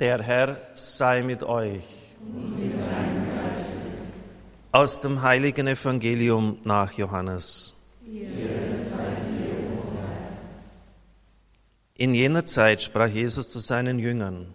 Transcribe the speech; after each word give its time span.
Der 0.00 0.20
Herr 0.20 0.56
sei 0.74 1.22
mit 1.22 1.44
euch. 1.44 1.84
Aus 4.72 5.00
dem 5.02 5.22
heiligen 5.22 5.68
Evangelium 5.68 6.58
nach 6.64 6.90
Johannes. 6.94 7.76
In 11.96 12.12
jener 12.12 12.44
Zeit 12.44 12.82
sprach 12.82 13.06
Jesus 13.06 13.50
zu 13.50 13.60
seinen 13.60 14.00
Jüngern, 14.00 14.52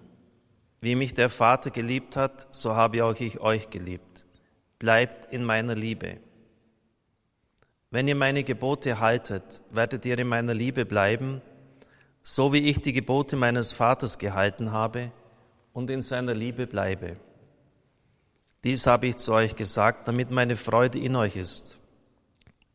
wie 0.82 0.96
mich 0.96 1.14
der 1.14 1.30
Vater 1.30 1.70
geliebt 1.70 2.18
hat, 2.18 2.48
so 2.52 2.76
habe 2.76 3.06
auch 3.06 3.18
ich 3.18 3.40
euch 3.40 3.70
geliebt. 3.70 4.26
Bleibt 4.78 5.32
in 5.34 5.46
meiner 5.46 5.74
Liebe. 5.74 6.18
Wenn 7.92 8.10
ihr 8.10 8.16
meine 8.16 8.44
Gebote 8.44 9.00
haltet, 9.00 9.62
werdet 9.72 10.06
ihr 10.06 10.20
in 10.20 10.28
meiner 10.28 10.54
Liebe 10.54 10.84
bleiben, 10.84 11.42
so 12.22 12.52
wie 12.52 12.70
ich 12.70 12.82
die 12.82 12.92
Gebote 12.92 13.38
meines 13.38 13.72
Vaters 13.72 14.18
gehalten 14.18 14.74
habe 14.74 15.14
und 15.74 15.90
in 15.90 16.02
seiner 16.02 16.34
Liebe 16.34 16.68
bleibe. 16.68 17.16
Dies 18.64 18.88
habe 18.88 19.08
ich 19.08 19.18
zu 19.18 19.34
euch 19.34 19.56
gesagt, 19.56 20.08
damit 20.08 20.32
meine 20.32 20.56
Freude 20.56 21.00
in 21.00 21.16
euch 21.16 21.36
ist 21.36 21.78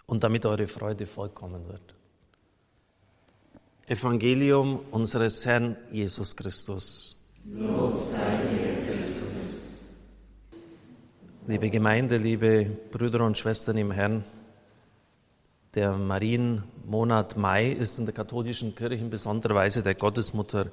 und 0.07 0.25
damit 0.25 0.47
eure 0.47 0.67
Freude 0.67 1.07
vollkommen 1.07 1.69
wird. 1.69 1.95
Evangelium 3.87 4.81
unseres 4.91 5.45
Herrn 5.45 5.77
Jesus 5.93 6.35
Christus. 6.35 7.21
Lob 7.45 7.95
sei 7.95 8.41
dir, 8.51 8.87
Christus. 8.87 9.85
Liebe 11.47 11.69
Gemeinde, 11.69 12.17
liebe 12.17 12.65
Brüder 12.91 13.27
und 13.27 13.37
Schwestern 13.37 13.77
im 13.77 13.91
Herrn, 13.91 14.25
der 15.75 15.93
Marienmonat 15.93 17.37
Mai 17.37 17.73
ist 17.73 17.99
in 17.99 18.07
der 18.07 18.15
katholischen 18.15 18.75
Kirche 18.75 18.95
in 18.95 19.11
besonderer 19.11 19.57
Weise 19.57 19.83
der 19.83 19.95
Gottesmutter 19.95 20.71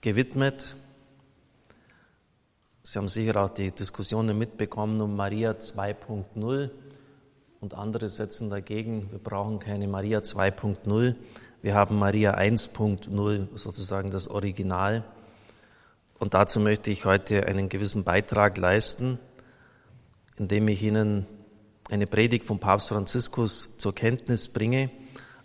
gewidmet. 0.00 0.76
Sie 2.86 2.98
haben 2.98 3.08
sicher 3.08 3.42
auch 3.42 3.48
die 3.48 3.70
Diskussionen 3.70 4.36
mitbekommen 4.36 5.00
um 5.00 5.16
Maria 5.16 5.52
2.0 5.52 6.68
und 7.62 7.72
andere 7.72 8.10
setzen 8.10 8.50
dagegen, 8.50 9.10
wir 9.10 9.18
brauchen 9.18 9.58
keine 9.58 9.88
Maria 9.88 10.18
2.0, 10.18 11.14
wir 11.62 11.74
haben 11.74 11.98
Maria 11.98 12.36
1.0, 12.36 13.48
sozusagen 13.54 14.10
das 14.10 14.28
Original. 14.28 15.02
Und 16.18 16.34
dazu 16.34 16.60
möchte 16.60 16.90
ich 16.90 17.06
heute 17.06 17.46
einen 17.46 17.70
gewissen 17.70 18.04
Beitrag 18.04 18.58
leisten, 18.58 19.18
indem 20.36 20.68
ich 20.68 20.82
Ihnen 20.82 21.24
eine 21.88 22.06
Predigt 22.06 22.44
von 22.44 22.60
Papst 22.60 22.90
Franziskus 22.90 23.78
zur 23.78 23.94
Kenntnis 23.94 24.48
bringe, 24.48 24.90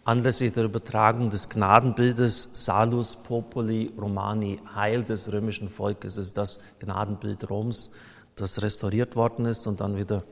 anlässlich 0.03 0.53
der 0.53 0.65
Übertragung 0.65 1.29
des 1.29 1.49
Gnadenbildes 1.49 2.49
Salus 2.53 3.15
Populi 3.15 3.91
Romani, 3.97 4.59
Heil 4.75 5.03
des 5.03 5.31
römischen 5.31 5.69
Volkes, 5.69 6.17
ist 6.17 6.37
das 6.37 6.59
Gnadenbild 6.79 7.49
Roms, 7.49 7.91
das 8.35 8.61
restauriert 8.61 9.15
worden 9.15 9.45
ist 9.45 9.67
und 9.67 9.81
dann 9.81 9.97
wieder 9.97 10.23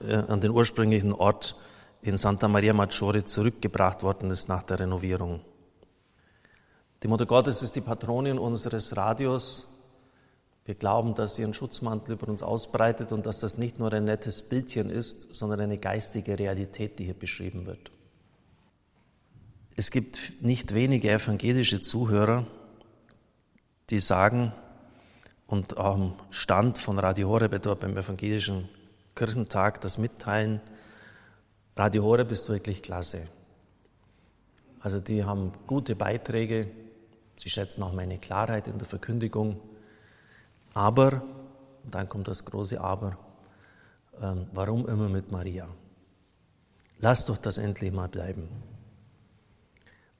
äh, 0.00 0.14
an 0.14 0.40
den 0.40 0.50
ursprünglichen 0.50 1.12
Ort 1.12 1.56
in 2.02 2.16
Santa 2.16 2.48
Maria 2.48 2.72
Maggiore 2.72 3.24
zurückgebracht 3.24 4.02
worden 4.02 4.30
ist 4.30 4.48
nach 4.48 4.62
der 4.62 4.80
Renovierung. 4.80 5.40
Die 7.02 7.08
Mutter 7.08 7.26
Gottes 7.26 7.62
ist 7.62 7.76
die 7.76 7.80
Patronin 7.80 8.38
unseres 8.38 8.96
Radios 8.96 9.68
wir 10.68 10.74
glauben, 10.74 11.14
dass 11.14 11.36
sie 11.36 11.42
ihren 11.42 11.54
Schutzmantel 11.54 12.12
über 12.12 12.28
uns 12.28 12.42
ausbreitet 12.42 13.10
und 13.10 13.24
dass 13.24 13.40
das 13.40 13.56
nicht 13.56 13.78
nur 13.78 13.90
ein 13.90 14.04
nettes 14.04 14.42
Bildchen 14.42 14.90
ist, 14.90 15.34
sondern 15.34 15.60
eine 15.60 15.78
geistige 15.78 16.38
Realität, 16.38 16.98
die 16.98 17.06
hier 17.06 17.18
beschrieben 17.18 17.64
wird. 17.64 17.90
Es 19.78 19.92
gibt 19.92 20.32
nicht 20.42 20.74
wenige 20.74 21.08
evangelische 21.08 21.80
Zuhörer, 21.80 22.44
die 23.90 24.00
sagen 24.00 24.52
und 25.46 25.78
am 25.78 26.14
Stand 26.30 26.78
von 26.78 26.98
Radio 26.98 27.28
Horeb 27.28 27.62
dort 27.62 27.78
beim 27.78 27.96
evangelischen 27.96 28.68
Kirchentag 29.14 29.80
das 29.80 29.96
mitteilen, 29.96 30.60
Radio 31.76 32.02
Horeb 32.02 32.32
ist 32.32 32.48
wirklich 32.48 32.82
klasse. 32.82 33.28
Also 34.80 34.98
die 34.98 35.22
haben 35.22 35.52
gute 35.68 35.94
Beiträge, 35.94 36.68
sie 37.36 37.48
schätzen 37.48 37.84
auch 37.84 37.92
meine 37.92 38.18
Klarheit 38.18 38.66
in 38.66 38.78
der 38.78 38.88
Verkündigung 38.88 39.60
aber, 40.74 41.22
und 41.84 41.94
dann 41.94 42.08
kommt 42.08 42.26
das 42.26 42.44
große 42.44 42.80
Aber, 42.80 43.16
ähm, 44.20 44.48
warum 44.52 44.88
immer 44.88 45.08
mit 45.08 45.30
Maria? 45.30 45.68
Lass 46.98 47.26
doch 47.26 47.36
das 47.36 47.58
endlich 47.58 47.92
mal 47.92 48.08
bleiben. 48.08 48.48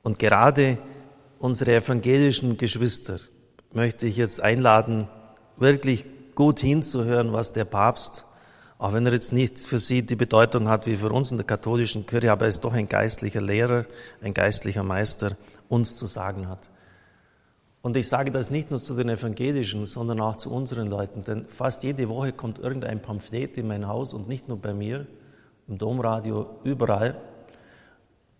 Und 0.02 0.18
gerade 0.18 0.78
unsere 1.38 1.76
evangelischen 1.76 2.56
Geschwister 2.56 3.18
möchte 3.72 4.06
ich 4.06 4.16
jetzt 4.16 4.40
einladen, 4.40 5.08
wirklich 5.56 6.06
gut 6.34 6.60
hinzuhören, 6.60 7.32
was 7.32 7.52
der 7.52 7.64
Papst, 7.64 8.24
auch 8.78 8.92
wenn 8.92 9.04
er 9.06 9.12
jetzt 9.12 9.32
nicht 9.32 9.60
für 9.60 9.78
sie 9.78 10.02
die 10.02 10.16
Bedeutung 10.16 10.68
hat 10.68 10.86
wie 10.86 10.96
für 10.96 11.10
uns 11.10 11.30
in 11.32 11.36
der 11.36 11.46
katholischen 11.46 12.06
Kirche, 12.06 12.30
aber 12.30 12.44
er 12.44 12.48
ist 12.48 12.62
doch 12.62 12.72
ein 12.72 12.88
geistlicher 12.88 13.40
Lehrer, 13.40 13.86
ein 14.22 14.34
geistlicher 14.34 14.84
Meister, 14.84 15.36
uns 15.68 15.96
zu 15.96 16.06
sagen 16.06 16.48
hat. 16.48 16.70
Und 17.82 17.96
ich 17.96 18.08
sage 18.08 18.30
das 18.30 18.50
nicht 18.50 18.70
nur 18.70 18.78
zu 18.78 18.94
den 18.94 19.08
Evangelischen, 19.08 19.86
sondern 19.86 20.20
auch 20.20 20.36
zu 20.36 20.50
unseren 20.50 20.86
Leuten, 20.86 21.24
denn 21.24 21.46
fast 21.46 21.82
jede 21.82 22.08
Woche 22.08 22.32
kommt 22.32 22.58
irgendein 22.58 23.02
Pamphlet 23.02 23.56
in 23.56 23.66
mein 23.66 23.88
Haus 23.88 24.12
und 24.14 24.28
nicht 24.28 24.48
nur 24.48 24.58
bei 24.58 24.74
mir, 24.74 25.06
im 25.66 25.78
Domradio, 25.78 26.46
überall, 26.64 27.20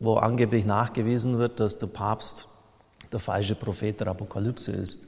wo 0.00 0.14
angeblich 0.14 0.64
nachgewiesen 0.64 1.38
wird, 1.38 1.60
dass 1.60 1.78
der 1.78 1.88
Papst 1.88 2.48
der 3.12 3.20
falsche 3.20 3.54
Prophet 3.54 4.00
der 4.00 4.08
Apokalypse 4.08 4.72
ist. 4.72 5.06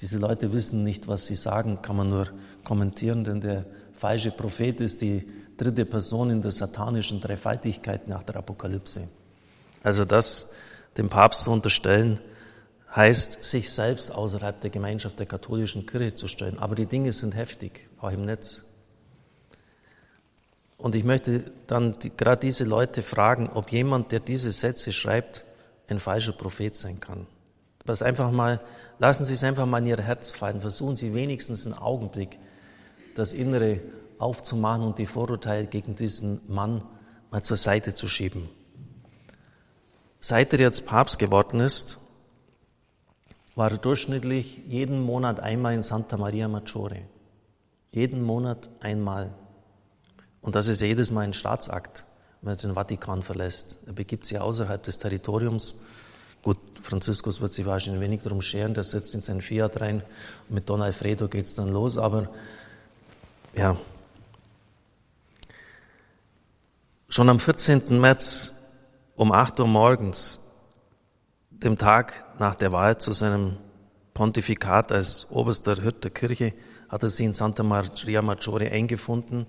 Diese 0.00 0.18
Leute 0.18 0.52
wissen 0.52 0.84
nicht, 0.84 1.08
was 1.08 1.26
sie 1.26 1.34
sagen, 1.34 1.82
kann 1.82 1.96
man 1.96 2.08
nur 2.08 2.28
kommentieren, 2.64 3.24
denn 3.24 3.40
der 3.40 3.64
falsche 3.92 4.30
Prophet 4.30 4.80
ist 4.80 5.00
die 5.00 5.26
dritte 5.56 5.84
Person 5.84 6.30
in 6.30 6.42
der 6.42 6.52
satanischen 6.52 7.20
Dreifaltigkeit 7.20 8.06
nach 8.06 8.22
der 8.22 8.36
Apokalypse. 8.36 9.08
Also 9.82 10.04
das 10.04 10.50
dem 10.96 11.08
Papst 11.08 11.44
zu 11.44 11.50
unterstellen, 11.50 12.20
heißt, 12.94 13.44
sich 13.44 13.70
selbst 13.70 14.10
außerhalb 14.10 14.60
der 14.60 14.70
Gemeinschaft 14.70 15.18
der 15.18 15.26
katholischen 15.26 15.86
Kirche 15.86 16.14
zu 16.14 16.26
stellen. 16.26 16.58
Aber 16.58 16.74
die 16.74 16.86
Dinge 16.86 17.12
sind 17.12 17.36
heftig, 17.36 17.88
auch 18.00 18.10
im 18.10 18.24
Netz. 18.24 18.64
Und 20.78 20.94
ich 20.94 21.04
möchte 21.04 21.44
dann 21.66 21.98
die, 21.98 22.10
gerade 22.16 22.40
diese 22.40 22.64
Leute 22.64 23.02
fragen, 23.02 23.50
ob 23.52 23.70
jemand, 23.72 24.12
der 24.12 24.20
diese 24.20 24.52
Sätze 24.52 24.92
schreibt, 24.92 25.44
ein 25.88 25.98
falscher 25.98 26.32
Prophet 26.32 26.76
sein 26.76 27.00
kann. 27.00 27.26
Was 27.84 28.00
einfach 28.00 28.30
mal, 28.30 28.60
lassen 28.98 29.24
Sie 29.24 29.32
es 29.32 29.42
einfach 29.42 29.66
mal 29.66 29.78
in 29.78 29.86
Ihr 29.86 30.00
Herz 30.00 30.30
fallen. 30.30 30.60
Versuchen 30.60 30.96
Sie 30.96 31.14
wenigstens 31.14 31.66
einen 31.66 31.76
Augenblick, 31.76 32.38
das 33.14 33.32
Innere 33.32 33.80
aufzumachen 34.18 34.84
und 34.84 34.98
die 34.98 35.06
Vorurteile 35.06 35.66
gegen 35.66 35.96
diesen 35.96 36.40
Mann 36.46 36.84
mal 37.30 37.42
zur 37.42 37.56
Seite 37.56 37.94
zu 37.94 38.06
schieben. 38.06 38.48
Seit 40.20 40.52
er 40.52 40.60
jetzt 40.60 40.86
Papst 40.86 41.18
geworden 41.18 41.60
ist, 41.60 41.98
war 43.54 43.70
durchschnittlich 43.70 44.62
jeden 44.68 45.00
Monat 45.00 45.40
einmal 45.40 45.74
in 45.74 45.82
Santa 45.82 46.16
Maria 46.16 46.46
Maggiore. 46.46 47.02
Jeden 47.92 48.22
Monat 48.22 48.68
einmal. 48.80 49.30
Und 50.48 50.54
das 50.54 50.68
ist 50.68 50.80
jedes 50.80 51.10
Mal 51.10 51.24
ein 51.24 51.34
Staatsakt, 51.34 52.06
wenn 52.40 52.54
er 52.54 52.56
den 52.56 52.72
Vatikan 52.72 53.20
verlässt. 53.20 53.80
Er 53.84 53.92
begibt 53.92 54.24
sich 54.24 54.40
außerhalb 54.40 54.82
des 54.82 54.96
Territoriums. 54.96 55.82
Gut, 56.40 56.56
Franziskus 56.80 57.42
wird 57.42 57.52
sich 57.52 57.66
wahrscheinlich 57.66 58.00
wenig 58.00 58.22
darum 58.22 58.40
scheren, 58.40 58.72
der 58.72 58.82
sitzt 58.82 59.14
in 59.14 59.20
sein 59.20 59.42
Fiat 59.42 59.78
rein 59.82 60.02
und 60.48 60.54
mit 60.54 60.66
Don 60.70 60.80
Alfredo 60.80 61.28
geht 61.28 61.44
es 61.44 61.54
dann 61.54 61.68
los, 61.68 61.98
aber 61.98 62.30
ja. 63.54 63.76
Schon 67.10 67.28
am 67.28 67.40
14. 67.40 68.00
März 68.00 68.54
um 69.16 69.32
8 69.32 69.60
Uhr 69.60 69.66
morgens 69.66 70.40
dem 71.50 71.76
Tag 71.76 72.24
nach 72.38 72.54
der 72.54 72.72
Wahl 72.72 72.96
zu 72.96 73.12
seinem 73.12 73.58
Pontifikat 74.14 74.92
als 74.92 75.26
oberster 75.28 75.74
Hirt 75.74 76.04
der 76.04 76.10
Kirche 76.10 76.54
hat 76.88 77.02
er 77.02 77.10
sie 77.10 77.26
in 77.26 77.34
Santa 77.34 77.62
Maria 77.62 78.22
Maggiore 78.22 78.70
eingefunden, 78.70 79.44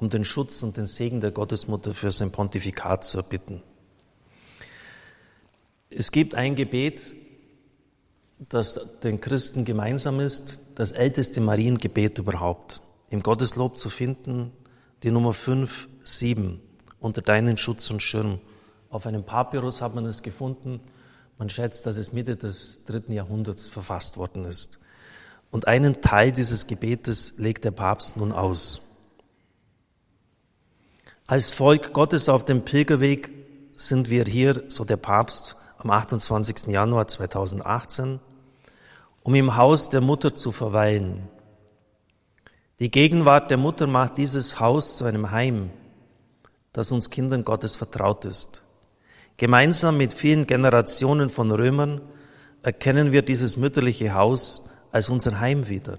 um 0.00 0.10
den 0.10 0.24
Schutz 0.24 0.62
und 0.62 0.76
den 0.76 0.86
Segen 0.86 1.20
der 1.20 1.30
Gottesmutter 1.30 1.94
für 1.94 2.12
sein 2.12 2.32
Pontifikat 2.32 3.04
zu 3.04 3.18
erbitten. 3.18 3.62
Es 5.90 6.12
gibt 6.12 6.34
ein 6.34 6.54
Gebet, 6.54 7.14
das 8.38 9.00
den 9.00 9.20
Christen 9.20 9.64
gemeinsam 9.64 10.20
ist, 10.20 10.60
das 10.76 10.92
älteste 10.92 11.40
Mariengebet 11.40 12.18
überhaupt. 12.18 12.80
Im 13.10 13.22
Gotteslob 13.22 13.78
zu 13.78 13.90
finden, 13.90 14.52
die 15.02 15.10
Nummer 15.10 15.34
5, 15.34 15.88
7, 16.02 16.60
unter 17.00 17.22
deinen 17.22 17.56
Schutz 17.56 17.90
und 17.90 18.02
Schirm. 18.02 18.38
Auf 18.88 19.06
einem 19.06 19.24
Papyrus 19.24 19.82
hat 19.82 19.94
man 19.94 20.06
es 20.06 20.22
gefunden 20.22 20.80
man 21.40 21.48
schätzt, 21.48 21.86
dass 21.86 21.96
es 21.96 22.12
Mitte 22.12 22.36
des 22.36 22.84
dritten 22.84 23.12
Jahrhunderts 23.12 23.70
verfasst 23.70 24.18
worden 24.18 24.44
ist. 24.44 24.78
Und 25.50 25.66
einen 25.66 26.02
Teil 26.02 26.32
dieses 26.32 26.66
Gebetes 26.66 27.38
legt 27.38 27.64
der 27.64 27.70
Papst 27.70 28.18
nun 28.18 28.30
aus. 28.30 28.82
Als 31.30 31.52
Volk 31.52 31.92
Gottes 31.92 32.28
auf 32.28 32.44
dem 32.44 32.64
Pilgerweg 32.64 33.30
sind 33.76 34.10
wir 34.10 34.24
hier, 34.24 34.64
so 34.66 34.84
der 34.84 34.96
Papst, 34.96 35.54
am 35.78 35.92
28. 35.92 36.66
Januar 36.66 37.06
2018. 37.06 38.18
um 39.22 39.34
im 39.36 39.56
Haus 39.56 39.90
der 39.90 40.00
Mutter 40.00 40.34
zu 40.34 40.50
verweilen. 40.50 41.28
Die 42.80 42.90
Gegenwart 42.90 43.48
der 43.48 43.58
Mutter 43.58 43.86
macht 43.86 44.16
dieses 44.16 44.58
Haus 44.58 44.96
zu 44.96 45.04
einem 45.04 45.30
Heim, 45.30 45.70
das 46.72 46.90
uns 46.90 47.10
Kindern 47.10 47.44
Gottes 47.44 47.76
vertraut 47.76 48.24
ist. 48.24 48.62
Gemeinsam 49.36 49.98
mit 49.98 50.12
vielen 50.12 50.48
Generationen 50.48 51.30
von 51.30 51.52
Römern 51.52 52.00
erkennen 52.64 53.12
wir 53.12 53.22
dieses 53.22 53.56
mütterliche 53.56 54.14
Haus 54.14 54.68
als 54.90 55.08
unser 55.08 55.38
Heim 55.38 55.68
wieder, 55.68 55.98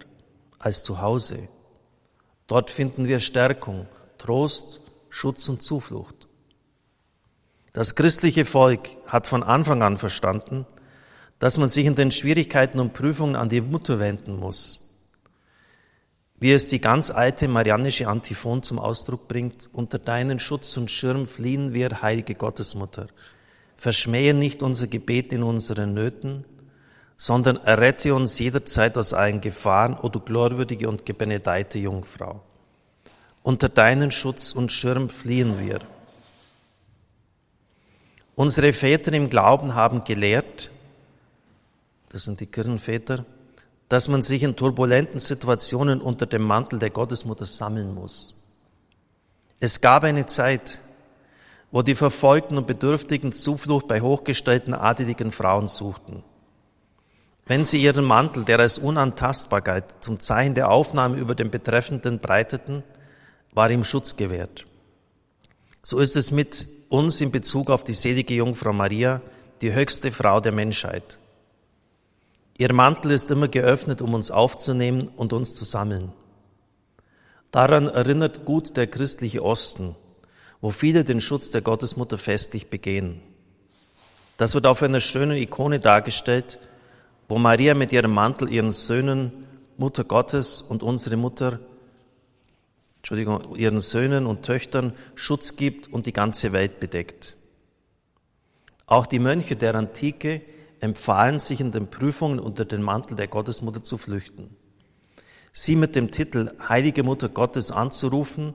als 0.60 0.84
Zuhause. 0.84 1.48
Dort 2.48 2.70
finden 2.70 3.08
wir 3.08 3.22
Stärkung, 3.22 3.88
Trost, 4.18 4.81
Schutz 5.12 5.50
und 5.50 5.62
Zuflucht. 5.62 6.28
Das 7.74 7.96
christliche 7.96 8.46
Volk 8.46 8.90
hat 9.08 9.28
von 9.28 9.44
Anfang 9.44 9.84
an 9.84 9.98
verstanden, 9.98 10.66
dass 11.38 11.58
man 11.58 11.70
sich 11.70 11.86
in 11.86 11.96
den 11.96 12.12
Schwierigkeiten 12.12 12.80
und 12.80 12.94
Prüfungen 12.94 13.36
an 13.36 13.50
die 13.50 13.62
Mutter 13.62 14.00
wenden 14.00 14.40
muss. 14.40 14.90
Wie 16.40 16.54
es 16.54 16.70
die 16.70 16.82
ganz 16.82 17.12
alte 17.12 17.48
marianische 17.48 18.08
Antiphon 18.08 18.64
zum 18.64 18.80
Ausdruck 18.80 19.28
bringt, 19.28 19.70
unter 19.74 20.00
deinen 20.00 20.40
Schutz 20.40 20.76
und 20.78 20.90
Schirm 20.90 21.28
fliehen 21.28 21.74
wir, 21.74 22.02
heilige 22.02 22.34
Gottesmutter. 22.34 23.08
Verschmähe 23.76 24.34
nicht 24.34 24.64
unser 24.64 24.88
Gebet 24.88 25.34
in 25.34 25.44
unseren 25.44 25.94
Nöten, 25.94 26.46
sondern 27.18 27.58
errette 27.58 28.16
uns 28.16 28.40
jederzeit 28.40 28.98
aus 28.98 29.14
allen 29.14 29.42
Gefahren, 29.42 29.98
o 30.02 30.08
du 30.08 30.22
glorwürdige 30.22 30.88
und 30.90 31.06
gebenedeite 31.06 31.80
Jungfrau. 31.80 32.42
Unter 33.44 33.70
deinen 33.70 34.12
Schutz 34.12 34.52
und 34.52 34.72
Schirm 34.72 35.10
fliehen 35.10 35.60
wir. 35.60 35.80
Unsere 38.36 38.74
Väter 38.74 39.14
im 39.14 39.30
Glauben 39.30 39.76
haben 39.76 40.04
gelehrt, 40.04 40.72
das 42.10 42.24
sind 42.24 42.40
die 42.40 42.46
Kirchenväter, 42.46 43.26
dass 43.90 44.08
man 44.08 44.22
sich 44.22 44.44
in 44.44 44.56
turbulenten 44.56 45.20
Situationen 45.20 46.02
unter 46.02 46.26
dem 46.26 46.44
Mantel 46.44 46.80
der 46.80 46.92
Gottesmutter 46.92 47.46
sammeln 47.46 47.94
muss. 47.94 48.42
Es 49.60 49.82
gab 49.82 50.04
eine 50.04 50.26
Zeit, 50.26 50.80
wo 51.72 51.82
die 51.82 51.96
Verfolgten 51.96 52.58
und 52.58 52.68
Bedürftigen 52.68 53.32
Zuflucht 53.32 53.88
bei 53.88 54.02
hochgestellten 54.02 54.74
adeligen 54.74 55.32
Frauen 55.32 55.68
suchten. 55.68 56.24
Wenn 57.46 57.66
sie 57.66 57.82
ihren 57.82 58.06
Mantel, 58.06 58.46
der 58.46 58.60
als 58.60 58.78
unantastbar 58.78 59.62
galt, 59.62 59.86
zum 60.02 60.20
Zeichen 60.20 60.54
der 60.54 60.70
Aufnahme 60.70 61.18
über 61.18 61.36
den 61.36 61.50
Betreffenden 61.50 62.20
breiteten, 62.20 62.84
war 63.54 63.70
ihm 63.70 63.84
Schutz 63.84 64.16
gewährt. 64.16 64.66
So 65.84 66.00
ist 66.00 66.16
es 66.16 66.32
mit 66.32 66.68
uns 66.90 67.22
in 67.22 67.32
Bezug 67.32 67.70
auf 67.70 67.84
die 67.84 67.94
selige 67.94 68.34
Jungfrau 68.34 68.74
Maria, 68.74 69.22
die 69.62 69.74
höchste 69.74 70.12
Frau 70.12 70.40
der 70.40 70.52
Menschheit. 70.52 71.18
Ihr 72.58 72.74
Mantel 72.74 73.12
ist 73.12 73.32
immer 73.32 73.48
geöffnet, 73.48 74.02
um 74.02 74.14
uns 74.14 74.30
aufzunehmen 74.30 75.08
und 75.16 75.34
uns 75.34 75.56
zu 75.56 75.66
sammeln. 75.66 76.12
Daran 77.52 77.88
erinnert 77.88 78.46
gut 78.46 78.78
der 78.78 78.88
christliche 78.88 79.44
Osten, 79.44 79.96
wo 80.62 80.70
viele 80.70 81.04
den 81.04 81.22
Schutz 81.22 81.50
der 81.52 81.62
Gottesmutter 81.62 82.18
festlich 82.18 82.70
begehen. 82.70 83.22
Das 84.38 84.54
wird 84.54 84.66
auf 84.66 84.82
einer 84.84 85.02
schönen 85.02 85.38
Ikone 85.38 85.80
dargestellt, 85.80 86.60
wo 87.28 87.38
Maria 87.38 87.74
mit 87.74 87.92
ihrem 87.92 88.14
Mantel 88.14 88.52
ihren 88.52 88.72
Söhnen, 88.72 89.32
Mutter 89.78 90.04
Gottes 90.04 90.62
und 90.62 90.84
unsere 90.84 91.18
Mutter, 91.18 91.60
Entschuldigung, 93.02 93.56
ihren 93.56 93.80
Söhnen 93.80 94.28
und 94.28 94.44
Töchtern 94.44 94.94
Schutz 95.16 95.56
gibt 95.56 95.92
und 95.92 96.06
die 96.06 96.14
ganze 96.14 96.52
Welt 96.54 96.80
bedeckt. 96.80 97.36
Auch 98.86 99.08
die 99.08 99.18
Mönche 99.18 99.56
der 99.56 99.74
Antike 99.74 100.44
empfahlen 100.82 101.40
sich 101.40 101.62
in 101.62 101.72
den 101.72 101.90
Prüfungen 101.90 102.40
unter 102.40 102.64
den 102.64 102.84
Mantel 102.84 103.16
der 103.16 103.28
Gottesmutter 103.28 103.84
zu 103.84 103.98
flüchten. 103.98 104.56
Sie 105.52 105.76
mit 105.76 105.96
dem 105.96 106.12
Titel 106.12 106.52
Heilige 106.70 107.02
Mutter 107.04 107.28
Gottes 107.28 107.72
anzurufen, 107.72 108.54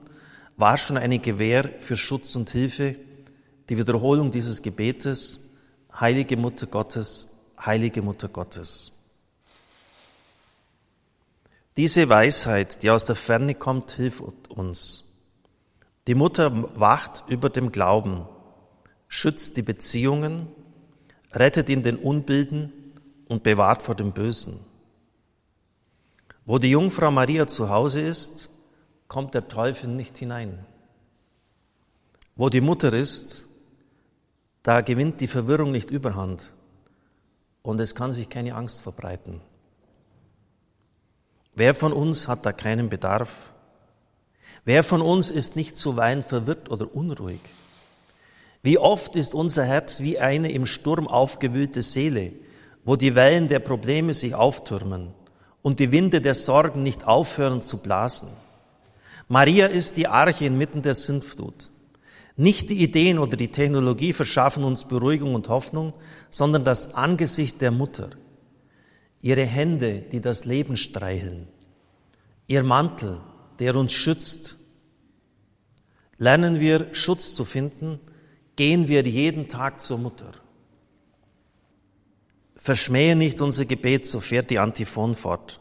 war 0.55 0.77
schon 0.77 0.97
eine 0.97 1.19
Gewähr 1.19 1.69
für 1.79 1.97
Schutz 1.97 2.35
und 2.37 2.49
Hilfe. 2.49 2.95
Die 3.69 3.77
Wiederholung 3.77 4.31
dieses 4.31 4.61
Gebetes, 4.61 5.55
Heilige 5.99 6.37
Mutter 6.37 6.67
Gottes, 6.67 7.37
heilige 7.59 8.01
Mutter 8.01 8.29
Gottes. 8.29 8.93
Diese 11.77 12.09
Weisheit, 12.09 12.81
die 12.81 12.89
aus 12.89 13.05
der 13.05 13.15
Ferne 13.15 13.53
kommt, 13.53 13.91
hilft 13.91 14.49
uns. 14.49 15.15
Die 16.07 16.15
Mutter 16.15 16.67
wacht 16.79 17.23
über 17.27 17.51
dem 17.51 17.71
Glauben, 17.71 18.25
schützt 19.07 19.57
die 19.57 19.61
Beziehungen, 19.61 20.47
rettet 21.33 21.69
in 21.69 21.83
den 21.83 21.97
Unbilden 21.97 22.73
und 23.29 23.43
bewahrt 23.43 23.83
vor 23.83 23.93
dem 23.93 24.11
Bösen. 24.11 24.59
Wo 26.45 26.57
die 26.57 26.71
Jungfrau 26.71 27.11
Maria 27.11 27.45
zu 27.45 27.69
Hause 27.69 28.01
ist, 28.01 28.49
kommt 29.07 29.35
der 29.35 29.47
Teufel 29.47 29.89
nicht 29.89 30.17
hinein. 30.17 30.65
Wo 32.35 32.49
die 32.49 32.61
Mutter 32.61 32.91
ist, 32.91 33.45
da 34.63 34.81
gewinnt 34.81 35.21
die 35.21 35.27
Verwirrung 35.27 35.71
nicht 35.71 35.91
überhand 35.91 36.53
und 37.61 37.79
es 37.79 37.93
kann 37.93 38.11
sich 38.11 38.29
keine 38.29 38.55
Angst 38.55 38.81
verbreiten. 38.81 39.41
Wer 41.57 41.73
von 41.73 41.91
uns 41.91 42.27
hat 42.27 42.45
da 42.45 42.53
keinen 42.53 42.87
Bedarf? 42.87 43.51
Wer 44.63 44.83
von 44.83 45.01
uns 45.01 45.31
ist 45.31 45.55
nicht 45.55 45.75
zuweilen 45.75 46.21
verwirrt 46.21 46.69
oder 46.69 46.93
unruhig? 46.95 47.39
Wie 48.61 48.77
oft 48.77 49.15
ist 49.15 49.33
unser 49.33 49.65
Herz 49.65 50.01
wie 50.01 50.19
eine 50.19 50.51
im 50.51 50.67
Sturm 50.67 51.07
aufgewühlte 51.07 51.81
Seele, 51.81 52.33
wo 52.85 52.95
die 52.95 53.15
Wellen 53.15 53.47
der 53.47 53.57
Probleme 53.57 54.13
sich 54.13 54.35
auftürmen 54.35 55.15
und 55.63 55.79
die 55.79 55.91
Winde 55.91 56.21
der 56.21 56.35
Sorgen 56.35 56.83
nicht 56.83 57.07
aufhören 57.07 57.63
zu 57.63 57.79
blasen. 57.79 58.29
Maria 59.27 59.65
ist 59.65 59.97
die 59.97 60.07
Arche 60.07 60.45
inmitten 60.45 60.83
der 60.83 60.93
Sintflut. 60.93 61.71
Nicht 62.35 62.69
die 62.69 62.83
Ideen 62.83 63.17
oder 63.17 63.35
die 63.35 63.51
Technologie 63.51 64.13
verschaffen 64.13 64.63
uns 64.63 64.83
Beruhigung 64.83 65.33
und 65.33 65.49
Hoffnung, 65.49 65.93
sondern 66.29 66.63
das 66.63 66.93
Angesicht 66.93 67.61
der 67.63 67.71
Mutter, 67.71 68.11
ihre 69.21 69.45
Hände, 69.45 70.01
die 70.01 70.21
das 70.21 70.45
Leben 70.45 70.77
streicheln, 70.77 71.47
ihr 72.47 72.63
Mantel, 72.63 73.19
der 73.59 73.75
uns 73.75 73.93
schützt. 73.93 74.55
Lernen 76.17 76.59
wir 76.59 76.93
Schutz 76.93 77.33
zu 77.35 77.45
finden, 77.45 77.99
gehen 78.55 78.87
wir 78.87 79.03
jeden 79.03 79.49
Tag 79.49 79.81
zur 79.81 79.97
Mutter. 79.97 80.33
Verschmähe 82.55 83.15
nicht 83.15 83.39
unser 83.39 83.65
Gebet, 83.65 84.07
so 84.07 84.19
fährt 84.19 84.49
die 84.49 84.59
Antiphon 84.59 85.15
fort. 85.15 85.59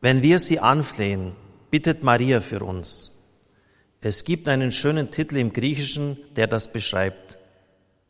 Wenn 0.00 0.22
wir 0.22 0.38
sie 0.38 0.60
anflehen, 0.60 1.34
bittet 1.70 2.02
Maria 2.02 2.40
für 2.40 2.60
uns. 2.60 3.14
Es 4.00 4.24
gibt 4.24 4.48
einen 4.48 4.72
schönen 4.72 5.10
Titel 5.10 5.36
im 5.36 5.52
Griechischen, 5.52 6.16
der 6.36 6.46
das 6.46 6.72
beschreibt. 6.72 7.38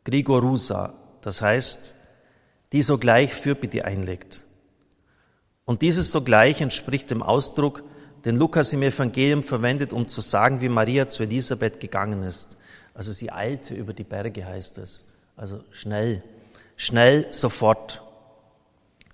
Grigorusa, 0.03 0.93
das 1.21 1.41
heißt, 1.41 1.95
die 2.71 2.81
sogleich 2.81 3.33
Fürbitte 3.33 3.85
einlegt. 3.85 4.43
Und 5.65 5.81
dieses 5.81 6.11
sogleich 6.11 6.61
entspricht 6.61 7.11
dem 7.11 7.21
Ausdruck, 7.21 7.83
den 8.25 8.35
Lukas 8.35 8.73
im 8.73 8.83
Evangelium 8.83 9.43
verwendet, 9.43 9.93
um 9.93 10.07
zu 10.07 10.21
sagen, 10.21 10.61
wie 10.61 10.69
Maria 10.69 11.07
zu 11.07 11.23
Elisabeth 11.23 11.79
gegangen 11.79 12.23
ist. 12.23 12.57
Also 12.93 13.11
sie 13.11 13.31
eilte 13.31 13.73
über 13.75 13.93
die 13.93 14.03
Berge, 14.03 14.45
heißt 14.45 14.77
es. 14.77 15.05
Also 15.35 15.63
schnell, 15.71 16.23
schnell, 16.75 17.27
sofort. 17.31 18.01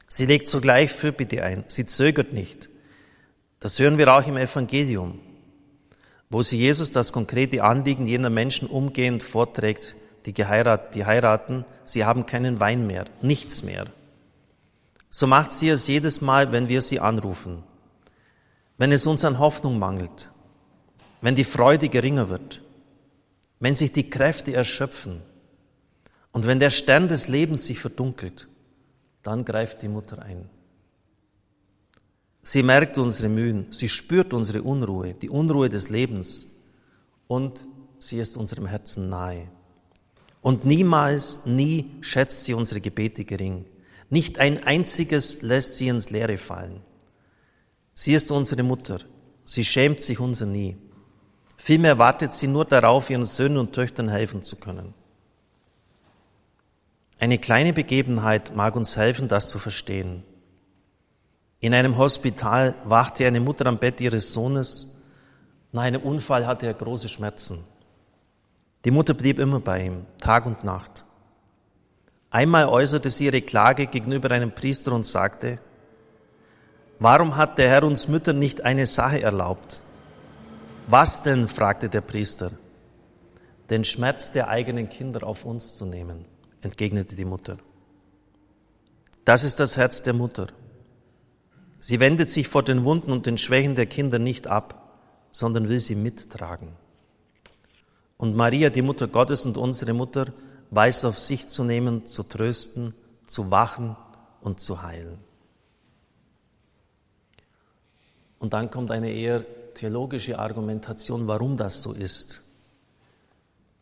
Sie 0.08 0.26
legt 0.26 0.48
sogleich 0.48 0.92
Fürbitte 0.92 1.44
ein. 1.44 1.66
Sie 1.68 1.86
zögert 1.86 2.34
nicht. 2.34 2.70
Das 3.60 3.78
hören 3.80 3.98
wir 3.98 4.14
auch 4.14 4.26
im 4.26 4.38
Evangelium 4.38 5.20
wo 6.30 6.42
sie 6.42 6.58
Jesus 6.58 6.92
das 6.92 7.14
konkrete 7.14 7.64
Anliegen 7.64 8.06
jener 8.06 8.30
Menschen 8.30 8.68
umgehend 8.68 9.24
vorträgt, 9.24 9.96
die, 10.26 10.34
geheirat, 10.34 10.96
die 10.96 11.06
heiraten, 11.06 11.66
sie 11.84 12.06
haben 12.06 12.26
keinen 12.26 12.60
Wein 12.60 12.88
mehr, 12.88 13.06
nichts 13.22 13.64
mehr. 13.64 13.88
So 15.10 15.28
macht 15.28 15.54
sie 15.54 15.70
es 15.70 15.88
jedes 15.88 16.22
Mal, 16.22 16.52
wenn 16.52 16.68
wir 16.68 16.82
sie 16.82 17.00
anrufen, 17.00 17.64
wenn 18.78 18.92
es 18.92 19.08
uns 19.08 19.24
an 19.24 19.40
Hoffnung 19.40 19.80
mangelt, 19.80 20.30
wenn 21.22 21.36
die 21.36 21.44
Freude 21.44 21.90
geringer 21.90 22.30
wird, 22.30 22.62
wenn 23.60 23.76
sich 23.76 23.94
die 23.94 24.10
Kräfte 24.10 24.54
erschöpfen 24.54 25.22
und 26.32 26.46
wenn 26.48 26.60
der 26.60 26.72
Stern 26.72 27.08
des 27.08 27.28
Lebens 27.28 27.66
sich 27.66 27.80
verdunkelt, 27.80 28.48
dann 29.24 29.46
greift 29.46 29.82
die 29.82 29.88
Mutter 29.88 30.22
ein. 30.22 30.50
Sie 32.44 32.62
merkt 32.62 32.98
unsere 32.98 33.30
Mühen, 33.30 33.68
sie 33.72 33.90
spürt 33.90 34.34
unsere 34.34 34.62
Unruhe, 34.62 35.14
die 35.14 35.30
Unruhe 35.30 35.70
des 35.70 35.90
Lebens 35.90 36.48
und 37.28 37.68
sie 37.98 38.20
ist 38.20 38.38
unserem 38.38 38.68
Herzen 38.68 39.10
nahe. 39.10 39.48
Und 40.46 40.64
niemals, 40.64 41.48
nie 41.48 41.90
schätzt 42.02 42.44
sie 42.44 42.54
unsere 42.54 42.80
Gebete 42.80 43.26
gering. 43.26 43.66
Nicht 44.12 44.38
ein 44.38 44.64
einziges 44.64 45.42
lässt 45.42 45.78
sie 45.78 45.88
ins 45.88 46.12
Leere 46.12 46.38
fallen. 46.38 46.82
Sie 47.96 48.14
ist 48.14 48.30
unsere 48.30 48.62
Mutter. 48.62 49.00
Sie 49.44 49.64
schämt 49.64 50.04
sich 50.04 50.20
unser 50.20 50.46
nie. 50.46 50.78
Vielmehr 51.58 51.98
wartet 51.98 52.34
sie 52.34 52.46
nur 52.46 52.64
darauf, 52.64 53.10
ihren 53.10 53.26
Söhnen 53.26 53.58
und 53.58 53.74
Töchtern 53.74 54.08
helfen 54.08 54.44
zu 54.44 54.58
können. 54.58 54.94
Eine 57.18 57.40
kleine 57.40 57.74
Begebenheit 57.74 58.56
mag 58.56 58.76
uns 58.76 58.96
helfen, 58.98 59.28
das 59.28 59.50
zu 59.50 59.58
verstehen. 59.58 60.22
In 61.60 61.74
einem 61.74 61.98
Hospital 61.98 62.76
wachte 62.84 63.26
eine 63.26 63.40
Mutter 63.40 63.66
am 63.66 63.80
Bett 63.80 64.00
ihres 64.00 64.32
Sohnes. 64.32 64.96
Nach 65.72 65.82
einem 65.82 66.04
Unfall 66.04 66.46
hatte 66.46 66.68
er 66.68 66.76
große 66.76 67.10
Schmerzen. 67.10 67.64
Die 68.86 68.92
Mutter 68.92 69.16
blieb 69.16 69.40
immer 69.40 69.60
bei 69.60 69.84
ihm, 69.84 70.06
Tag 70.20 70.46
und 70.46 70.64
Nacht. 70.64 71.06
Einmal 72.30 72.68
äußerte 72.68 73.10
sie 73.10 73.26
ihre 73.26 73.42
Klage 73.42 73.88
gegenüber 73.88 74.30
einem 74.30 74.54
Priester 74.54 74.92
und 74.92 75.06
sagte, 75.06 75.60
Warum 77.00 77.36
hat 77.36 77.58
der 77.58 77.68
Herr 77.68 77.84
uns 77.84 78.08
Mütter 78.08 78.34
nicht 78.34 78.62
eine 78.62 78.86
Sache 78.86 79.22
erlaubt? 79.22 79.82
Was 80.88 81.24
denn? 81.24 81.48
fragte 81.48 81.90
der 81.90 82.02
Priester. 82.02 82.52
Den 83.72 83.84
Schmerz 83.84 84.32
der 84.32 84.50
eigenen 84.50 84.88
Kinder 84.88 85.26
auf 85.26 85.46
uns 85.46 85.76
zu 85.76 85.86
nehmen, 85.86 86.26
entgegnete 86.62 87.16
die 87.16 87.26
Mutter. 87.26 87.58
Das 89.26 89.44
ist 89.44 89.60
das 89.60 89.78
Herz 89.78 90.04
der 90.04 90.14
Mutter. 90.14 90.48
Sie 91.82 92.00
wendet 92.00 92.30
sich 92.30 92.48
vor 92.48 92.62
den 92.62 92.84
Wunden 92.84 93.12
und 93.12 93.26
den 93.26 93.40
Schwächen 93.40 93.76
der 93.76 93.88
Kinder 93.88 94.20
nicht 94.20 94.46
ab, 94.46 95.00
sondern 95.32 95.68
will 95.68 95.80
sie 95.80 95.96
mittragen. 95.96 96.85
Und 98.18 98.36
Maria, 98.36 98.70
die 98.70 98.82
Mutter 98.82 99.08
Gottes 99.08 99.46
und 99.46 99.58
unsere 99.58 99.94
Mutter, 99.94 100.34
weiß 100.72 101.06
auf 101.06 101.20
sich 101.20 101.48
zu 101.48 101.64
nehmen, 101.64 102.06
zu 102.06 102.24
trösten, 102.24 102.94
zu 103.26 103.52
wachen 103.52 103.96
und 104.42 104.60
zu 104.60 104.82
heilen. 104.82 105.20
Und 108.40 108.54
dann 108.54 108.70
kommt 108.70 108.92
eine 108.92 109.12
eher 109.12 109.46
theologische 109.74 110.40
Argumentation, 110.40 111.28
warum 111.28 111.58
das 111.58 111.82
so 111.82 111.94
ist. 111.94 112.42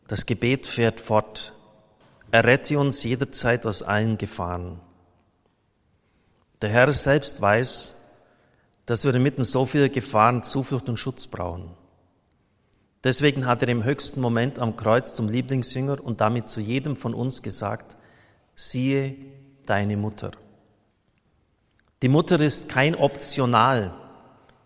Das 0.08 0.26
Gebet 0.26 0.66
fährt 0.66 1.00
fort. 1.00 1.54
Errette 2.30 2.78
uns 2.78 3.04
jederzeit 3.04 3.66
aus 3.66 3.82
allen 3.82 4.18
Gefahren. 4.18 4.80
Der 6.60 6.70
Herr 6.70 6.92
selbst 6.92 7.40
weiß, 7.40 7.94
dass 8.86 9.04
wir 9.04 9.14
inmitten 9.14 9.44
so 9.44 9.66
vieler 9.66 9.88
Gefahren 9.88 10.42
Zuflucht 10.42 10.88
und 10.88 10.98
Schutz 10.98 11.26
brauchen. 11.26 11.70
Deswegen 13.04 13.46
hat 13.46 13.60
er 13.62 13.68
im 13.68 13.84
höchsten 13.84 14.22
Moment 14.22 14.58
am 14.58 14.76
Kreuz 14.76 15.14
zum 15.14 15.28
Lieblingsjünger 15.28 16.02
und 16.02 16.22
damit 16.22 16.48
zu 16.48 16.60
jedem 16.60 16.96
von 16.96 17.12
uns 17.12 17.42
gesagt, 17.42 17.98
siehe 18.54 19.14
deine 19.66 19.98
Mutter. 19.98 20.32
Die 22.02 22.08
Mutter 22.08 22.40
ist 22.40 22.70
kein 22.70 22.94
Optional, 22.94 23.92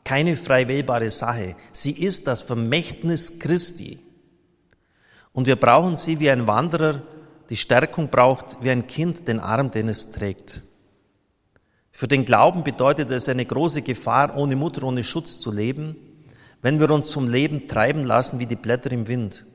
keine 0.05 0.37
frei 0.37 0.69
wählbare 0.69 1.11
Sache. 1.11 1.57
Sie 1.73 1.93
ist 1.93 2.29
das 2.29 2.43
Vermächtnis 2.43 3.41
Christi. 3.41 3.99
Und 5.33 5.47
wir 5.49 5.57
brauchen 5.57 5.97
sie 5.97 6.21
wie 6.21 6.31
ein 6.31 6.47
Wanderer 6.47 7.03
die 7.51 7.57
Stärkung 7.57 8.09
braucht, 8.09 8.63
wie 8.63 8.71
ein 8.71 8.87
Kind 8.87 9.27
den 9.27 9.41
Arm, 9.41 9.71
den 9.71 9.89
es 9.89 10.11
trägt. 10.11 10.63
Für 11.91 12.07
den 12.07 12.25
Glauben 12.25 12.63
bedeutet 12.63 13.11
es 13.11 13.29
eine 13.29 13.45
große 13.45 13.83
Gefahr, 13.83 14.37
ohne 14.37 14.55
Mutter, 14.55 14.85
ohne 14.85 15.03
Schutz 15.03 15.41
zu 15.41 15.51
leben, 15.51 15.97
wenn 16.63 16.81
wir 16.81 16.91
uns 16.91 17.13
vom 17.13 17.29
Leben 17.29 17.69
treiben 17.69 18.05
lassen 18.05 18.39
wie 18.39 18.47
die 18.47 18.57
Blätter 18.57 18.91
im 18.93 19.07
Wind. 19.07 19.47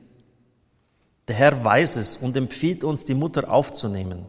Der 1.28 1.36
Herr 1.36 1.64
weiß 1.64 1.96
es 1.96 2.16
und 2.16 2.36
empfiehlt 2.36 2.84
uns, 2.84 3.04
die 3.04 3.14
Mutter 3.14 3.50
aufzunehmen. 3.50 4.26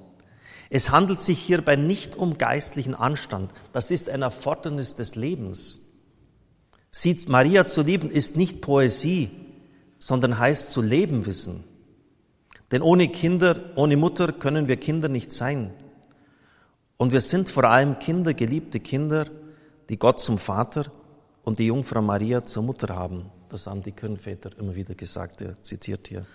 Es 0.70 0.89
handelt 0.89 1.20
sich 1.20 1.39
hierbei 1.39 1.75
nicht 1.75 2.15
um 2.15 2.38
geistlichen 2.38 2.96
Anstand. 2.96 3.53
Das 3.74 3.91
ist 3.91 4.10
ein 4.10 4.22
Erfordernis 4.22 4.96
des 4.96 5.15
Lebens. 5.15 5.82
Sie, 6.91 7.17
Maria 7.27 7.65
zu 7.65 7.82
lieben, 7.82 8.10
ist 8.10 8.38
nicht 8.38 8.62
Poesie, 8.62 9.29
sondern 10.00 10.39
heißt 10.39 10.72
zu 10.72 10.82
leben 10.82 11.25
wissen. 11.25 11.63
Denn 12.72 12.82
ohne 12.82 13.10
Kinder, 13.10 13.60
ohne 13.75 13.96
Mutter 13.98 14.32
können 14.32 14.67
wir 14.67 14.77
Kinder 14.77 15.08
nicht 15.08 15.32
sein. 15.32 15.72
Und 16.98 17.12
wir 17.12 17.22
sind 17.22 17.50
vor 17.50 17.65
allem 17.65 18.00
Kinder, 18.00 18.34
geliebte 18.34 18.79
Kinder, 18.79 19.27
die 19.89 20.00
Gott 20.00 20.20
zum 20.20 20.38
Vater 20.39 20.86
und 21.46 21.60
die 21.60 21.68
Jungfrau 21.68 22.02
Maria 22.02 22.44
zur 22.44 22.64
Mutter 22.64 22.94
haben. 22.94 23.32
Das 23.50 23.68
haben 23.68 23.84
die 23.84 23.92
Kirchenväter 23.92 24.50
immer 24.60 24.75
wieder 24.75 24.96
gesagt, 24.96 25.42
er 25.42 25.62
zitiert 25.64 26.08
hier. 26.08 26.25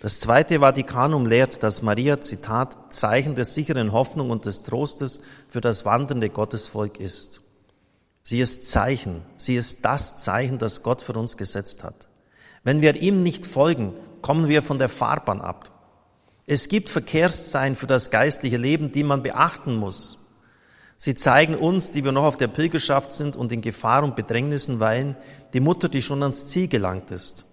Das 0.00 0.20
zweite 0.20 0.60
Vatikanum 0.60 1.26
lehrt, 1.26 1.62
dass 1.62 1.82
Maria, 1.82 2.20
Zitat, 2.20 2.94
Zeichen 2.94 3.34
der 3.34 3.44
sicheren 3.44 3.92
Hoffnung 3.92 4.30
und 4.30 4.46
des 4.46 4.62
Trostes 4.62 5.20
für 5.48 5.60
das 5.60 5.84
wandernde 5.84 6.30
Gottesvolk 6.30 7.00
ist. 7.00 7.40
Sie 8.22 8.40
ist 8.40 8.70
Zeichen. 8.70 9.24
Sie 9.36 9.56
ist 9.56 9.84
das 9.84 10.16
Zeichen, 10.16 10.58
das 10.58 10.82
Gott 10.82 11.02
für 11.02 11.14
uns 11.14 11.36
gesetzt 11.36 11.84
hat. 11.84 12.08
Wenn 12.62 12.80
wir 12.80 12.96
ihm 12.96 13.22
nicht 13.22 13.44
folgen, 13.44 13.92
kommen 14.22 14.48
wir 14.48 14.62
von 14.62 14.78
der 14.78 14.88
Fahrbahn 14.88 15.40
ab. 15.40 15.70
Es 16.46 16.68
gibt 16.68 16.88
Verkehrszeichen 16.88 17.76
für 17.76 17.86
das 17.86 18.10
geistliche 18.10 18.58
Leben, 18.58 18.92
die 18.92 19.02
man 19.02 19.22
beachten 19.22 19.74
muss. 19.76 20.23
Sie 20.98 21.14
zeigen 21.14 21.54
uns, 21.54 21.90
die 21.90 22.04
wir 22.04 22.12
noch 22.12 22.24
auf 22.24 22.36
der 22.36 22.48
Pilgerschaft 22.48 23.12
sind 23.12 23.36
und 23.36 23.52
in 23.52 23.60
Gefahr 23.60 24.04
und 24.04 24.16
Bedrängnissen 24.16 24.80
weilen, 24.80 25.16
die 25.52 25.60
Mutter, 25.60 25.88
die 25.88 26.02
schon 26.02 26.22
ans 26.22 26.46
Ziel 26.46 26.68
gelangt 26.68 27.10
ist. 27.10 27.44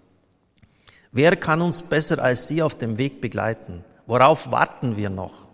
Wer 1.11 1.35
kann 1.35 1.61
uns 1.61 1.81
besser 1.81 2.23
als 2.23 2.47
sie 2.47 2.61
auf 2.61 2.75
dem 2.75 2.97
Weg 2.97 3.19
begleiten? 3.19 3.83
Worauf 4.07 4.51
warten 4.51 4.95
wir 4.95 5.09
noch? 5.09 5.49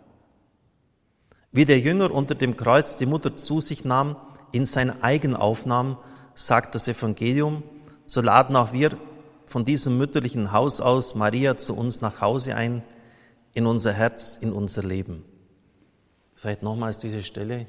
Wie 1.52 1.66
der 1.66 1.80
Jünger 1.80 2.12
unter 2.12 2.36
dem 2.36 2.58
Kreuz 2.58 2.96
die 2.96 3.06
Mutter 3.06 3.36
zu 3.36 3.60
sich 3.60 3.84
nahm, 3.84 4.16
in 4.52 4.66
sein 4.66 5.02
eigen 5.02 5.36
aufnahm, 5.36 5.98
sagt 6.36 6.76
das 6.76 6.88
Evangelium, 6.88 7.64
so 8.06 8.22
laden 8.22 8.56
auch 8.56 8.74
wir 8.74 8.92
von 9.48 9.66
diesem 9.66 9.98
mütterlichen 9.98 10.52
Haus 10.52 10.82
aus 10.82 11.16
Maria 11.16 11.58
zu 11.58 11.76
uns 11.76 12.02
nach 12.02 12.22
Hause 12.22 12.56
ein, 12.56 12.84
in 13.54 13.66
unser 13.66 13.94
Herz, 13.94 14.38
in 14.40 14.54
unser 14.54 14.84
Leben. 14.84 15.24
Vielleicht 16.38 16.62
nochmals 16.62 17.00
diese 17.00 17.24
Stelle, 17.24 17.66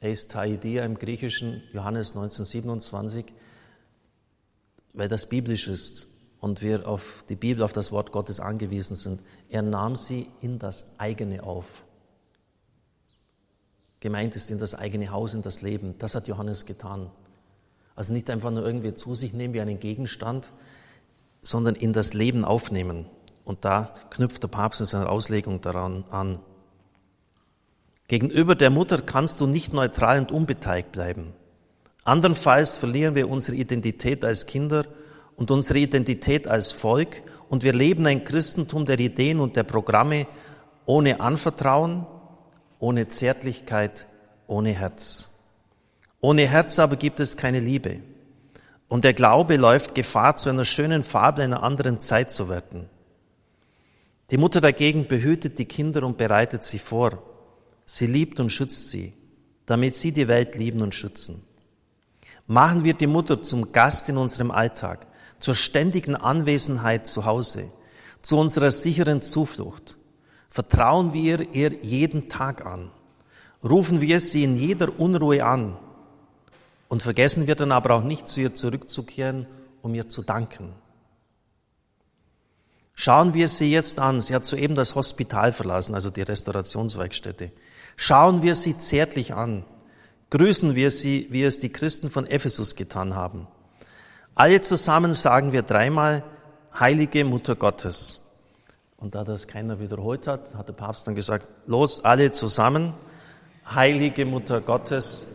Eis 0.00 0.28
Taidia 0.28 0.84
im 0.84 0.96
Griechischen, 0.96 1.64
Johannes 1.72 2.10
1927, 2.10 3.26
weil 4.92 5.08
das 5.08 5.28
biblisch 5.28 5.66
ist 5.66 6.06
und 6.40 6.62
wir 6.62 6.86
auf 6.88 7.24
die 7.28 7.34
Bibel, 7.34 7.64
auf 7.64 7.72
das 7.72 7.90
Wort 7.90 8.12
Gottes 8.12 8.38
angewiesen 8.38 8.94
sind. 8.94 9.22
Er 9.48 9.62
nahm 9.62 9.96
sie 9.96 10.28
in 10.40 10.60
das 10.60 11.00
eigene 11.00 11.42
auf. 11.42 11.82
Gemeint 13.98 14.36
ist 14.36 14.52
in 14.52 14.58
das 14.58 14.76
eigene 14.76 15.10
Haus, 15.10 15.34
in 15.34 15.42
das 15.42 15.62
Leben. 15.62 15.98
Das 15.98 16.14
hat 16.14 16.28
Johannes 16.28 16.64
getan. 16.64 17.10
Also 17.96 18.12
nicht 18.12 18.30
einfach 18.30 18.52
nur 18.52 18.64
irgendwie 18.64 18.94
zu 18.94 19.16
sich 19.16 19.32
nehmen 19.32 19.52
wie 19.52 19.60
einen 19.60 19.80
Gegenstand, 19.80 20.52
sondern 21.42 21.74
in 21.74 21.92
das 21.92 22.14
Leben 22.14 22.44
aufnehmen. 22.44 23.06
Und 23.44 23.64
da 23.64 23.96
knüpft 24.10 24.44
der 24.44 24.48
Papst 24.48 24.80
in 24.80 24.86
seiner 24.86 25.10
Auslegung 25.10 25.60
daran 25.60 26.04
an. 26.10 26.38
Gegenüber 28.08 28.54
der 28.54 28.70
Mutter 28.70 29.02
kannst 29.02 29.40
du 29.40 29.46
nicht 29.46 29.72
neutral 29.72 30.18
und 30.18 30.30
unbeteiligt 30.30 30.92
bleiben. 30.92 31.34
Andernfalls 32.04 32.78
verlieren 32.78 33.16
wir 33.16 33.28
unsere 33.28 33.56
Identität 33.56 34.24
als 34.24 34.46
Kinder 34.46 34.86
und 35.34 35.50
unsere 35.50 35.80
Identität 35.80 36.46
als 36.46 36.70
Volk 36.70 37.22
und 37.48 37.64
wir 37.64 37.72
leben 37.72 38.06
ein 38.06 38.22
Christentum 38.22 38.86
der 38.86 39.00
Ideen 39.00 39.40
und 39.40 39.56
der 39.56 39.64
Programme 39.64 40.28
ohne 40.84 41.20
Anvertrauen, 41.20 42.06
ohne 42.78 43.08
Zärtlichkeit, 43.08 44.06
ohne 44.46 44.70
Herz. 44.70 45.30
Ohne 46.20 46.46
Herz 46.46 46.78
aber 46.78 46.94
gibt 46.94 47.18
es 47.18 47.36
keine 47.36 47.58
Liebe. 47.58 48.00
Und 48.88 49.04
der 49.04 49.14
Glaube 49.14 49.56
läuft 49.56 49.96
Gefahr, 49.96 50.36
zu 50.36 50.48
einer 50.48 50.64
schönen 50.64 51.02
Fabel 51.02 51.44
einer 51.44 51.64
anderen 51.64 51.98
Zeit 51.98 52.30
zu 52.30 52.48
werden. 52.48 52.88
Die 54.30 54.38
Mutter 54.38 54.60
dagegen 54.60 55.08
behütet 55.08 55.58
die 55.58 55.64
Kinder 55.64 56.04
und 56.04 56.16
bereitet 56.16 56.62
sie 56.62 56.78
vor. 56.78 57.20
Sie 57.86 58.06
liebt 58.06 58.40
und 58.40 58.50
schützt 58.50 58.90
sie, 58.90 59.14
damit 59.64 59.96
sie 59.96 60.12
die 60.12 60.28
Welt 60.28 60.56
lieben 60.56 60.82
und 60.82 60.94
schützen. 60.94 61.42
Machen 62.48 62.84
wir 62.84 62.94
die 62.94 63.06
Mutter 63.06 63.42
zum 63.42 63.72
Gast 63.72 64.08
in 64.08 64.18
unserem 64.18 64.50
Alltag, 64.50 65.06
zur 65.38 65.54
ständigen 65.54 66.16
Anwesenheit 66.16 67.06
zu 67.06 67.24
Hause, 67.24 67.70
zu 68.22 68.38
unserer 68.38 68.70
sicheren 68.70 69.22
Zuflucht. 69.22 69.96
Vertrauen 70.50 71.12
wir 71.12 71.54
ihr 71.54 71.72
jeden 71.82 72.28
Tag 72.28 72.66
an. 72.66 72.90
Rufen 73.62 74.00
wir 74.00 74.20
sie 74.20 74.44
in 74.44 74.56
jeder 74.56 74.98
Unruhe 74.98 75.44
an 75.44 75.76
und 76.88 77.02
vergessen 77.02 77.46
wir 77.46 77.54
dann 77.54 77.72
aber 77.72 77.94
auch 77.94 78.04
nicht, 78.04 78.28
zu 78.28 78.40
ihr 78.40 78.54
zurückzukehren, 78.54 79.46
um 79.82 79.94
ihr 79.94 80.08
zu 80.08 80.22
danken. 80.22 80.72
Schauen 82.94 83.34
wir 83.34 83.48
sie 83.48 83.70
jetzt 83.70 83.98
an. 83.98 84.20
Sie 84.20 84.34
hat 84.34 84.46
soeben 84.46 84.74
das 84.74 84.94
Hospital 84.94 85.52
verlassen, 85.52 85.94
also 85.94 86.10
die 86.10 86.22
Restaurationswerkstätte. 86.22 87.52
Schauen 87.96 88.42
wir 88.42 88.54
sie 88.54 88.78
zärtlich 88.78 89.34
an. 89.34 89.64
Grüßen 90.30 90.74
wir 90.74 90.90
sie, 90.90 91.26
wie 91.30 91.42
es 91.42 91.58
die 91.58 91.70
Christen 91.70 92.10
von 92.10 92.26
Ephesus 92.26 92.76
getan 92.76 93.14
haben. 93.14 93.48
Alle 94.34 94.60
zusammen 94.60 95.14
sagen 95.14 95.52
wir 95.52 95.62
dreimal, 95.62 96.22
Heilige 96.78 97.24
Mutter 97.24 97.56
Gottes. 97.56 98.20
Und 98.98 99.14
da 99.14 99.24
das 99.24 99.46
keiner 99.46 99.80
wiederholt 99.80 100.26
hat, 100.26 100.54
hat 100.54 100.68
der 100.68 100.74
Papst 100.74 101.06
dann 101.06 101.14
gesagt, 101.14 101.48
los, 101.66 102.04
alle 102.04 102.32
zusammen, 102.32 102.92
Heilige 103.74 104.26
Mutter 104.26 104.60
Gottes, 104.60 105.26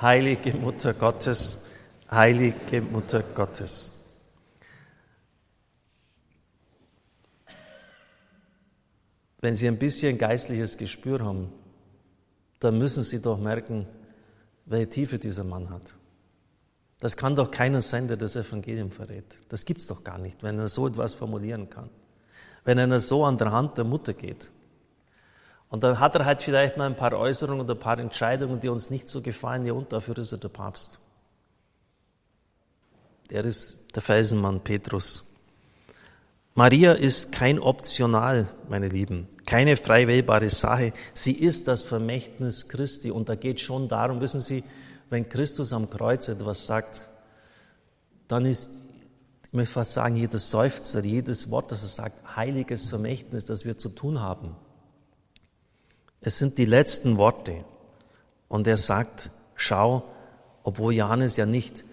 heilige 0.00 0.54
Mutter 0.54 0.94
Gottes, 0.94 1.64
heilige 2.10 2.80
Mutter 2.80 3.22
Gottes. 3.22 3.92
Wenn 9.40 9.56
Sie 9.56 9.68
ein 9.68 9.78
bisschen 9.78 10.16
geistliches 10.16 10.78
Gespür 10.78 11.22
haben, 11.22 11.52
dann 12.64 12.78
müssen 12.78 13.02
Sie 13.02 13.20
doch 13.20 13.38
merken, 13.38 13.86
welche 14.64 14.88
Tiefe 14.88 15.18
dieser 15.18 15.44
Mann 15.44 15.68
hat. 15.68 15.94
Das 16.98 17.16
kann 17.16 17.36
doch 17.36 17.50
keiner 17.50 17.82
sein, 17.82 18.08
der 18.08 18.16
das 18.16 18.34
Evangelium 18.36 18.90
verrät. 18.90 19.26
Das 19.50 19.66
gibt's 19.66 19.86
doch 19.86 20.02
gar 20.02 20.16
nicht, 20.16 20.42
wenn 20.42 20.58
er 20.58 20.68
so 20.68 20.86
etwas 20.88 21.12
formulieren 21.12 21.68
kann. 21.68 21.90
Wenn 22.64 22.78
er 22.78 23.00
so 23.00 23.26
an 23.26 23.36
der 23.36 23.52
Hand 23.52 23.76
der 23.76 23.84
Mutter 23.84 24.14
geht. 24.14 24.50
Und 25.68 25.84
dann 25.84 26.00
hat 26.00 26.14
er 26.14 26.24
halt 26.24 26.40
vielleicht 26.40 26.78
mal 26.78 26.86
ein 26.86 26.96
paar 26.96 27.12
Äußerungen 27.12 27.60
oder 27.60 27.74
ein 27.74 27.80
paar 27.80 27.98
Entscheidungen, 27.98 28.60
die 28.60 28.70
uns 28.70 28.88
nicht 28.88 29.10
so 29.10 29.20
gefallen. 29.20 29.66
Ja, 29.66 29.74
und 29.74 29.92
dafür 29.92 30.16
ist 30.16 30.32
er 30.32 30.38
der 30.38 30.48
Papst. 30.48 30.98
Er 33.28 33.44
ist 33.44 33.94
der 33.94 34.00
Felsenmann 34.00 34.60
Petrus. 34.60 35.24
Maria 36.54 36.92
ist 36.92 37.32
kein 37.32 37.58
Optional, 37.58 38.48
meine 38.68 38.88
Lieben, 38.88 39.28
keine 39.46 39.76
frei 39.76 40.06
wählbare 40.06 40.50
Sache. 40.50 40.92
Sie 41.12 41.32
ist 41.32 41.68
das 41.68 41.82
Vermächtnis 41.82 42.68
Christi. 42.68 43.10
Und 43.10 43.28
da 43.28 43.34
geht 43.34 43.60
schon 43.60 43.88
darum, 43.88 44.20
wissen 44.20 44.40
Sie, 44.40 44.64
wenn 45.10 45.28
Christus 45.28 45.72
am 45.72 45.90
Kreuz 45.90 46.28
etwas 46.28 46.66
sagt, 46.66 47.08
dann 48.28 48.46
ist, 48.46 48.88
ich 49.44 49.52
möchte 49.52 49.74
fast 49.74 49.92
sagen, 49.92 50.16
jedes 50.16 50.50
Seufzer, 50.50 51.04
jedes 51.04 51.50
Wort, 51.50 51.70
das 51.70 51.82
er 51.82 51.88
sagt, 51.88 52.36
heiliges 52.36 52.88
Vermächtnis, 52.88 53.44
das 53.44 53.64
wir 53.64 53.78
zu 53.78 53.90
tun 53.90 54.20
haben. 54.20 54.56
Es 56.20 56.38
sind 56.38 56.56
die 56.58 56.64
letzten 56.64 57.18
Worte. 57.18 57.64
Und 58.48 58.66
er 58.66 58.78
sagt, 58.78 59.30
schau, 59.54 60.04
obwohl 60.62 60.94
Johannes 60.94 61.36
ja 61.36 61.44
nicht 61.44 61.84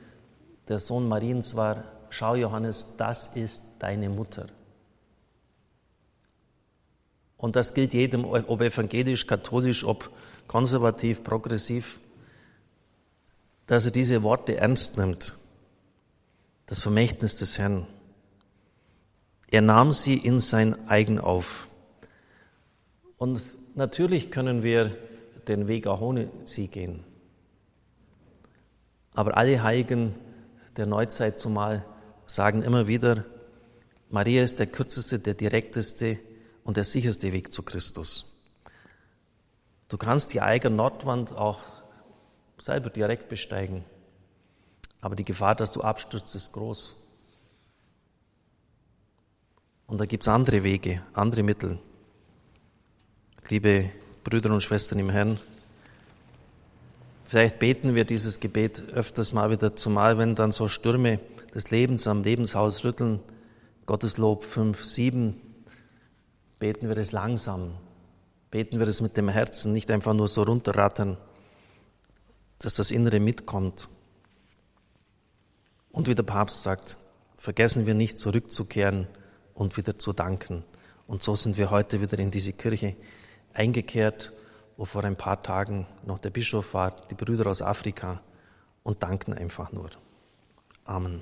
der 0.68 0.80
Sohn 0.80 1.08
Mariens 1.08 1.56
war, 1.56 1.84
schau 2.10 2.36
Johannes, 2.36 2.96
das 2.98 3.36
ist 3.36 3.74
deine 3.80 4.10
Mutter. 4.10 4.48
Und 7.42 7.56
das 7.56 7.74
gilt 7.74 7.96
jedem, 7.96 8.24
ob 8.24 8.62
evangelisch, 8.62 9.26
katholisch, 9.26 9.84
ob 9.84 10.12
konservativ, 10.48 11.24
progressiv, 11.24 12.00
dass 13.66 13.86
er 13.86 13.92
diese 13.92 14.22
Worte 14.22 14.58
ernst 14.58 14.98
nimmt. 14.98 15.34
Das 16.68 16.80
Vermächtnis 16.80 17.36
des 17.36 17.58
Herrn. 17.58 17.88
Er 19.50 19.62
nahm 19.64 19.92
sie 19.92 20.18
in 20.18 20.40
sein 20.40 20.88
eigen 20.88 21.20
auf. 21.20 21.68
Und 23.18 23.42
natürlich 23.74 24.30
können 24.30 24.62
wir 24.62 24.96
den 25.48 25.68
Weg 25.68 25.88
auch 25.88 26.02
ohne 26.02 26.30
sie 26.46 26.68
gehen. 26.68 27.04
Aber 29.16 29.36
alle 29.36 29.64
Heiligen 29.64 30.14
der 30.78 30.86
Neuzeit 30.86 31.40
zumal 31.40 31.84
sagen 32.28 32.62
immer 32.62 32.88
wieder, 32.88 33.26
Maria 34.12 34.44
ist 34.44 34.60
der 34.60 34.68
kürzeste, 34.68 35.18
der 35.18 35.34
direkteste 35.34 36.20
und 36.64 36.78
der 36.78 36.84
sicherste 36.84 37.32
Weg 37.32 37.52
zu 37.52 37.64
Christus. 37.64 38.28
Du 39.88 39.98
kannst 39.98 40.34
die 40.34 40.42
eigene 40.42 40.76
Nordwand 40.76 41.34
auch 41.34 41.60
selber 42.60 42.90
direkt 42.90 43.30
besteigen, 43.30 43.84
aber 45.02 45.16
die 45.16 45.26
Gefahr, 45.26 45.56
dass 45.56 45.74
du 45.74 45.82
abstürzt, 45.82 46.36
ist 46.36 46.54
groß. 46.54 46.96
Und 49.88 50.00
da 50.00 50.06
gibt 50.06 50.24
es 50.24 50.30
andere 50.30 50.64
Wege, 50.64 51.02
andere 51.14 51.44
Mittel. 51.44 51.80
Liebe 53.50 53.92
Brüder 54.24 54.54
und 54.54 54.62
Schwestern 54.62 55.00
im 55.00 55.10
Herrn, 55.10 55.40
Vielleicht 57.32 57.60
beten 57.60 57.96
wir 57.96 58.04
dieses 58.04 58.42
Gebet 58.42 58.90
öfters 58.90 59.32
mal 59.32 59.52
wieder, 59.52 59.74
zumal 59.74 60.18
wenn 60.18 60.36
dann 60.36 60.52
so 60.52 60.68
Stürme 60.68 61.22
des 61.56 61.72
Lebens 61.72 62.06
am 62.06 62.24
Lebenshaus 62.24 62.84
rütteln. 62.84 63.22
Gotteslob 63.86 64.44
5, 64.44 64.84
7. 64.84 65.42
Beten 66.62 66.88
wir 66.88 66.96
es 66.98 67.12
langsam. 67.12 67.74
Beten 68.52 68.80
wir 68.80 68.88
es 68.88 69.02
mit 69.02 69.18
dem 69.18 69.28
Herzen, 69.28 69.74
nicht 69.74 69.92
einfach 69.92 70.14
nur 70.14 70.30
so 70.30 70.44
runterrattern, 70.44 71.18
dass 72.60 72.76
das 72.76 72.92
Innere 72.92 73.20
mitkommt. 73.20 73.90
Und 75.92 76.08
wie 76.08 76.16
der 76.16 76.24
Papst 76.24 76.64
sagt, 76.64 76.98
vergessen 77.36 77.86
wir 77.86 77.96
nicht 77.96 78.18
zurückzukehren 78.18 79.10
und 79.54 79.76
wieder 79.76 80.00
zu 80.00 80.14
danken. 80.14 80.64
Und 81.08 81.22
so 81.22 81.36
sind 81.36 81.58
wir 81.58 81.70
heute 81.70 82.00
wieder 82.00 82.18
in 82.18 82.32
diese 82.32 82.54
Kirche 82.54 82.96
eingekehrt 83.54 84.32
wo 84.82 84.86
vor 84.86 85.04
ein 85.04 85.16
paar 85.16 85.44
Tagen 85.44 85.86
noch 86.08 86.18
der 86.18 86.32
Bischof 86.32 86.74
war, 86.74 86.96
die 87.12 87.14
Brüder 87.14 87.46
aus 87.46 87.62
Afrika 87.62 88.20
und 88.82 89.04
danken 89.04 89.32
einfach 89.32 89.72
nur. 89.72 89.92
Amen. 90.86 91.22